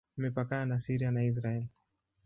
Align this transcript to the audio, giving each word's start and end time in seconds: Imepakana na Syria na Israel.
Imepakana 0.17 0.65
na 0.65 0.77
Syria 0.83 1.11
na 1.11 1.21
Israel. 1.29 1.65